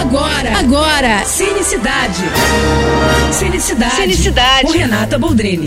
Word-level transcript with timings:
Agora, 0.00 0.58
agora, 0.58 1.24
Cinecidade. 1.26 2.22
Cinecidade. 3.30 3.96
Cinecidade. 3.96 4.62
Com 4.62 4.72
Renata 4.72 5.18
Boldrini. 5.18 5.66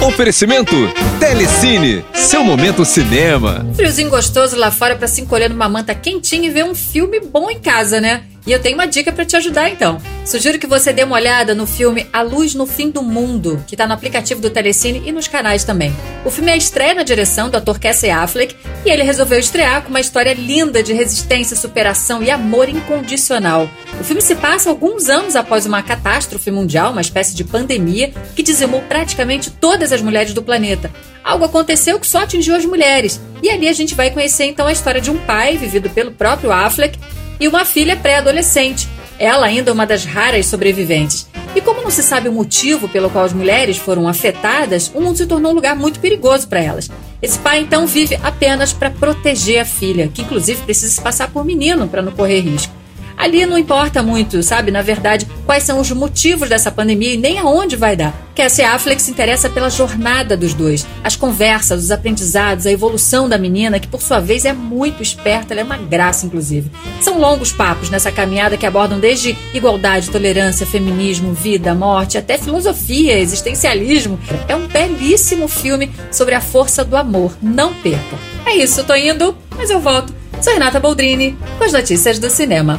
Oferecimento 0.00 0.76
Telecine, 1.18 2.04
seu 2.14 2.44
momento 2.44 2.84
cinema. 2.84 3.66
Friozinho 3.74 4.10
gostoso 4.10 4.56
lá 4.56 4.70
fora 4.70 4.94
para 4.94 5.08
se 5.08 5.20
encolher 5.20 5.50
numa 5.50 5.68
manta 5.68 5.92
quentinha 5.92 6.46
e 6.46 6.52
ver 6.52 6.64
um 6.64 6.74
filme 6.74 7.18
bom 7.18 7.50
em 7.50 7.58
casa, 7.58 8.00
né? 8.00 8.22
E 8.48 8.52
eu 8.52 8.58
tenho 8.58 8.76
uma 8.76 8.86
dica 8.86 9.12
para 9.12 9.26
te 9.26 9.36
ajudar 9.36 9.68
então. 9.68 10.00
Sugiro 10.24 10.58
que 10.58 10.66
você 10.66 10.90
dê 10.90 11.04
uma 11.04 11.16
olhada 11.16 11.54
no 11.54 11.66
filme 11.66 12.06
A 12.10 12.22
Luz 12.22 12.54
no 12.54 12.64
Fim 12.64 12.88
do 12.88 13.02
Mundo, 13.02 13.62
que 13.66 13.74
está 13.74 13.86
no 13.86 13.92
aplicativo 13.92 14.40
do 14.40 14.48
Telecine 14.48 15.02
e 15.04 15.12
nos 15.12 15.28
canais 15.28 15.64
também. 15.64 15.94
O 16.24 16.30
filme 16.30 16.50
é 16.50 16.54
a 16.54 16.56
estreia 16.56 16.94
na 16.94 17.02
direção 17.02 17.50
do 17.50 17.58
ator 17.58 17.78
Casey 17.78 18.08
Affleck 18.08 18.56
e 18.86 18.88
ele 18.88 19.02
resolveu 19.02 19.38
estrear 19.38 19.82
com 19.82 19.90
uma 19.90 20.00
história 20.00 20.32
linda 20.32 20.82
de 20.82 20.94
resistência, 20.94 21.54
superação 21.54 22.22
e 22.22 22.30
amor 22.30 22.70
incondicional. 22.70 23.68
O 24.00 24.04
filme 24.04 24.22
se 24.22 24.34
passa 24.34 24.70
alguns 24.70 25.10
anos 25.10 25.36
após 25.36 25.66
uma 25.66 25.82
catástrofe 25.82 26.50
mundial, 26.50 26.92
uma 26.92 27.02
espécie 27.02 27.34
de 27.34 27.44
pandemia 27.44 28.14
que 28.34 28.42
dizimou 28.42 28.80
praticamente 28.80 29.50
todas 29.50 29.92
as 29.92 30.00
mulheres 30.00 30.32
do 30.32 30.42
planeta. 30.42 30.90
Algo 31.22 31.44
aconteceu 31.44 32.00
que 32.00 32.06
só 32.06 32.22
atingiu 32.22 32.54
as 32.54 32.64
mulheres. 32.64 33.20
E 33.42 33.50
ali 33.50 33.68
a 33.68 33.74
gente 33.74 33.94
vai 33.94 34.10
conhecer 34.10 34.46
então 34.46 34.66
a 34.66 34.72
história 34.72 35.02
de 35.02 35.10
um 35.10 35.18
pai, 35.18 35.58
vivido 35.58 35.90
pelo 35.90 36.12
próprio 36.12 36.50
Affleck, 36.50 36.98
e 37.40 37.48
uma 37.48 37.64
filha 37.64 37.96
pré-adolescente, 37.96 38.88
ela 39.18 39.46
ainda 39.46 39.72
uma 39.72 39.86
das 39.86 40.04
raras 40.04 40.46
sobreviventes. 40.46 41.26
E 41.54 41.60
como 41.60 41.82
não 41.82 41.90
se 41.90 42.02
sabe 42.02 42.28
o 42.28 42.32
motivo 42.32 42.88
pelo 42.88 43.10
qual 43.10 43.24
as 43.24 43.32
mulheres 43.32 43.76
foram 43.76 44.06
afetadas, 44.06 44.92
o 44.94 45.00
mundo 45.00 45.16
se 45.16 45.26
tornou 45.26 45.52
um 45.52 45.54
lugar 45.54 45.74
muito 45.74 45.98
perigoso 45.98 46.46
para 46.46 46.62
elas. 46.62 46.90
Esse 47.20 47.38
pai 47.38 47.60
então 47.60 47.86
vive 47.86 48.18
apenas 48.22 48.72
para 48.72 48.90
proteger 48.90 49.60
a 49.60 49.64
filha, 49.64 50.08
que 50.08 50.22
inclusive 50.22 50.62
precisa 50.62 50.92
se 50.92 51.00
passar 51.00 51.30
por 51.30 51.44
menino 51.44 51.88
para 51.88 52.02
não 52.02 52.12
correr 52.12 52.40
risco. 52.40 52.72
Ali 53.18 53.44
não 53.44 53.58
importa 53.58 54.00
muito, 54.00 54.42
sabe, 54.44 54.70
na 54.70 54.80
verdade, 54.80 55.26
quais 55.44 55.64
são 55.64 55.80
os 55.80 55.90
motivos 55.90 56.48
dessa 56.48 56.70
pandemia 56.70 57.14
e 57.14 57.16
nem 57.16 57.38
aonde 57.38 57.74
vai 57.74 57.96
dar. 57.96 58.14
Cassie 58.32 58.62
Affleck 58.62 59.02
se 59.02 59.10
interessa 59.10 59.50
pela 59.50 59.68
jornada 59.68 60.36
dos 60.36 60.54
dois, 60.54 60.86
as 61.02 61.16
conversas, 61.16 61.82
os 61.82 61.90
aprendizados, 61.90 62.64
a 62.64 62.70
evolução 62.70 63.28
da 63.28 63.36
menina, 63.36 63.80
que 63.80 63.88
por 63.88 64.00
sua 64.00 64.20
vez 64.20 64.44
é 64.44 64.52
muito 64.52 65.02
esperta, 65.02 65.52
ela 65.52 65.62
é 65.62 65.64
uma 65.64 65.76
graça, 65.76 66.24
inclusive. 66.24 66.70
São 67.00 67.18
longos 67.18 67.50
papos 67.50 67.90
nessa 67.90 68.12
caminhada 68.12 68.56
que 68.56 68.64
abordam 68.64 69.00
desde 69.00 69.36
igualdade, 69.52 70.10
tolerância, 70.10 70.64
feminismo, 70.64 71.32
vida, 71.32 71.74
morte, 71.74 72.16
até 72.16 72.38
filosofia, 72.38 73.18
existencialismo. 73.18 74.20
É 74.46 74.54
um 74.54 74.68
belíssimo 74.68 75.48
filme 75.48 75.90
sobre 76.12 76.36
a 76.36 76.40
força 76.40 76.84
do 76.84 76.96
amor. 76.96 77.36
Não 77.42 77.74
perca. 77.74 78.16
É 78.46 78.54
isso, 78.54 78.84
tô 78.84 78.94
indo, 78.94 79.36
mas 79.56 79.70
eu 79.70 79.80
volto. 79.80 80.14
Sou 80.40 80.52
Renata 80.52 80.78
Boldrini, 80.78 81.36
com 81.58 81.64
as 81.64 81.72
notícias 81.72 82.20
do 82.20 82.30
cinema. 82.30 82.78